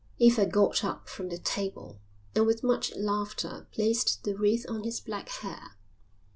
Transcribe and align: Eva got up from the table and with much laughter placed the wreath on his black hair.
Eva 0.17 0.47
got 0.47 0.83
up 0.83 1.07
from 1.07 1.29
the 1.29 1.37
table 1.37 1.99
and 2.33 2.47
with 2.47 2.63
much 2.63 2.91
laughter 2.95 3.67
placed 3.71 4.23
the 4.23 4.33
wreath 4.33 4.65
on 4.67 4.83
his 4.83 4.99
black 4.99 5.29
hair. 5.29 5.77